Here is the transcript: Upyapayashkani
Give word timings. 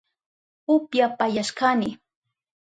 Upyapayashkani 0.73 1.89